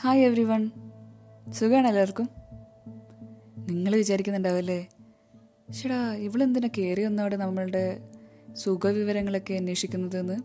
[0.00, 0.70] Hi every one
[1.52, 2.28] സുഖമാണ് എല്ലാവർക്കും.
[3.58, 4.88] നിങ്ങൾ വിചാരിക്കുന്നുണ്ടാവല്ലേ?
[5.82, 8.08] ചേടാ ഇവളെന്തിനാ കയറി വന്നവിടെ നമ്മളുടെ
[8.52, 10.36] സുഖവിവരങ്ങളൊക്കെ അന്വേഷിക്കുന്നതെന്ന്?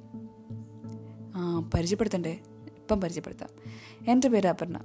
[1.36, 2.40] ആ പരിചയപ്പെടുത്തണ്ടേ?
[2.78, 3.50] ഇപ്പം പരിചയപ്പെടുത്താം.
[4.08, 4.84] എന്റെ പേര് അപർണ.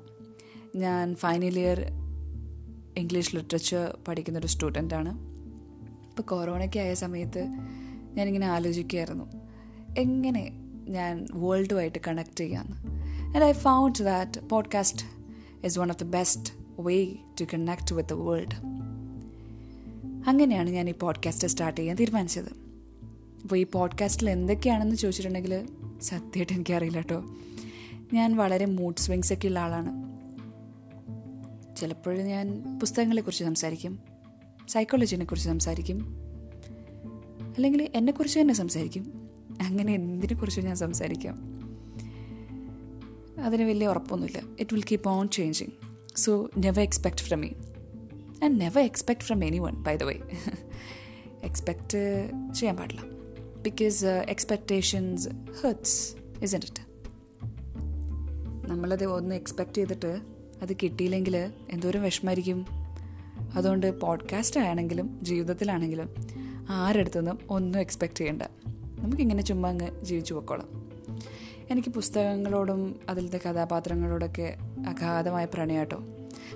[0.76, 1.80] ഞാൻ ഫൈനൽ ഇയർ
[2.98, 5.18] ഇംഗ്ലീഷ് ലിറ്ററേച്ചർ പഠിക്കുന്നൊരു സ്റ്റുഡന്റാണ്.
[6.08, 7.46] ഇപ്പോൾ കൊറോണയ്ക്ക് ആയ സമയത്ത്
[8.12, 9.24] ഞാനിങ്ങനെ ആലോചിക്കുകയായിരുന്നു.
[9.98, 10.52] എങ്ങനെ
[10.88, 12.95] ഞാൻ വേൾഡുമായിട്ട് കണക്ട് ചെയ്യാമെന്ന്
[13.26, 15.02] and I found that podcast
[15.66, 16.42] is one of the best
[16.88, 17.06] way
[17.40, 18.54] to connect with the world.
[20.28, 22.48] അങ്ങനെയാണ് ഞാൻ ഈ പോഡ്കാസ്റ്റ് സ്റ്റാർട്ട് ചെയ്യാൻ തീരുമാനിച്ചത്.
[23.42, 25.68] അപ്പോൾ ഈ പോഡ്കാസ്റ്റിൽ എന്തൊക്കെയാണെന്ന് ചോദിച്ചിട്ടുണ്ടെങ്കിൽ
[26.02, 27.24] സത്യമായിട്ട് എനിക്കറിയില്ല കേട്ടോ.
[28.12, 30.16] ഞാൻ വളരെ മൂഡ് സ്വിങ്സ് ഒക്കെ ഉള്ള ആളാണ്.
[31.76, 33.98] ചിലപ്പോഴും ഞാൻ പുസ്തകങ്ങളെക്കുറിച്ച് സംസാരിക്കും
[34.68, 35.98] സൈക്കോളജിനെ കുറിച്ച് സംസാരിക്കും
[37.56, 39.30] അല്ലെങ്കിൽ എന്നെക്കുറിച്ച് തന്നെ സംസാരിക്കും.
[39.62, 41.55] അങ്ങനെ എന്തിനെക്കുറിച്ചും ഞാൻ സംസാരിക്കാം?
[43.38, 44.42] അതിന് വലിയ ഉറപ്പൊന്നുമില്ല.
[44.60, 45.70] It will keep on changing
[46.16, 47.48] so never expect from me
[48.44, 50.14] and never expect from anyone by the way
[51.42, 53.00] expect ചെയ്യാൻ പാടില്ല.
[53.62, 55.28] Because expectations
[55.62, 56.86] hurts is it
[58.68, 60.20] നമ്മളത് ഒന്ന് എക്സ്പെക്റ്റ് ചെയ്തിട്ട്
[60.62, 62.66] അത് കിട്ടിയില്ലെങ്കിൽ എന്തോരം വിഷമായിരിക്കും
[63.54, 66.14] അതുകൊണ്ട് പോഡ്കാസ്റ്റ് ആണെങ്കിലും ജീവിതത്തിലാണെങ്കിലും
[66.68, 68.42] ആരെടുത്തുനിന്നും ഒന്നും എക്സ്പെക്റ്റ് ചെയ്യണ്ട.
[69.00, 70.85] നമുക്കിങ്ങനെ ചുമ്മാ അങ്ങ് ജീവിച്ചു പോക്കോളാം.
[71.70, 75.96] എനിക്ക് പുസ്തകങ്ങളോടും അതിലത്തെ കഥാപാത്രങ്ങളോടൊക്കെ അഗാധമായ പ്രണയാട്ടോ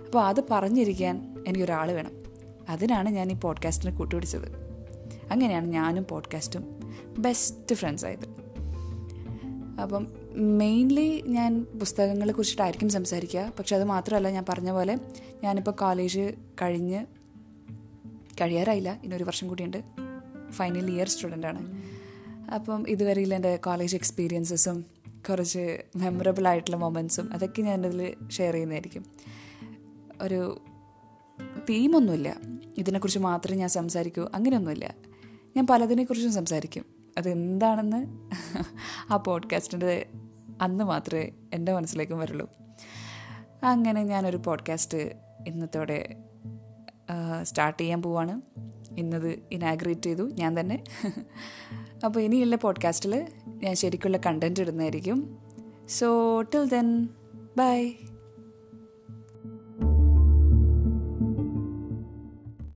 [0.07, 2.11] അപ്പോൾ അത് പറഞ്ഞിരിക്കാൻ എനിക്കൊരാൾ വേണം.
[2.69, 4.49] അതിനാണ് ഞാൻ ഈ പോഡ്കാസ്റ്റിനെ കൂട്ടുപിടിച്ചത്.
[5.31, 6.81] അങ്ങനെയാണ് ഞാനും പോഡ്കാസ്റ്റും
[7.19, 8.41] ബെസ്റ്റ് ഫ്രണ്ട്സ് ആയത്.
[9.83, 10.07] അപ്പം
[10.59, 13.53] മെയിൻലി ഞാൻ പുസ്തകങ്ങളെ കുറിച്ചിട്ടായിരിക്കും സംസാരിക്കുക.
[13.59, 14.99] പക്ഷെ അത് മാത്രമല്ല ഞാൻ പറഞ്ഞ പോലെ
[15.45, 17.07] ഞാനിപ്പോൾ കോളേജ് കഴിഞ്ഞ്
[18.41, 19.01] കഴിയാറായില്ല.
[19.05, 19.83] ഇനൊരു വർഷം കൂടിയുണ്ട്.
[20.51, 21.83] ഫൈനൽ ഇയർ സ്റ്റുഡന്റാണ്
[22.55, 25.00] അപ്പം ഇതുവരെയുള്ള എന്റെ കോളേജ് എക്സ്പീരിയൻസസും
[25.31, 29.07] കുറച്ച് മെമ്മറബിൾ ആയിട്ടുള്ള മൊമെൻസും അതൊക്കെ ഞാൻ ഇതിൽ ഷെയർ ചെയ്യുന്നതായിരിക്കും.
[30.23, 30.63] ഒരു
[31.69, 32.37] തീമൊന്നുമില്ല
[32.79, 34.29] ഇതിനെക്കുറിച്ച് മാത്രമേ ഞാൻ സംസാരിക്കൂ.
[34.35, 34.95] അങ്ങനെയൊന്നുമില്ല.
[35.57, 36.85] ഞാൻ പലതിനെക്കുറിച്ചും സംസാരിക്കും.
[37.19, 38.07] അതെന്താണെന്ന്
[39.13, 40.07] ആ പോഡ്കാസ്റ്റിന്റെ
[40.61, 42.51] അന്ന് മാത്രമേ എന്റെ മനസ്സിലേക്കും വരുള്ളൂ.
[43.63, 44.99] അങ്ങനെ ഞാനൊരു പോഡ്കാസ്റ്റ്
[45.47, 46.17] ഇന്നത്തോടെ
[47.43, 48.41] സ്റ്റാർട്ട് ചെയ്യാൻ പോവാണ്.
[48.99, 50.31] ഇന്നത് ഇനാഗ്രേറ്റ് ചെയ്തു.
[50.31, 50.85] ഞാൻ തന്നെ.
[52.05, 53.27] അപ്പോൾ ഇനിയുള്ള പോഡ്കാസ്റ്റിൽ
[53.63, 55.39] ഞാൻ ശരിക്കുള്ള കണ്ടന്റ് ഇടുന്നതായിരിക്കും.
[55.89, 57.09] So till then
[57.59, 57.93] bye